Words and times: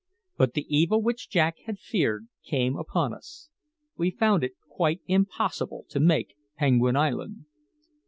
But 0.35 0.53
the 0.55 0.65
evil 0.67 0.99
which 1.03 1.29
Jack 1.29 1.59
had 1.67 1.77
feared 1.77 2.27
came 2.43 2.75
upon 2.75 3.13
us. 3.13 3.49
We 3.97 4.09
found 4.09 4.43
it 4.43 4.53
quite 4.67 5.01
impossible 5.05 5.85
to 5.89 5.99
make 5.99 6.33
Penguin 6.57 6.95
Island. 6.95 7.45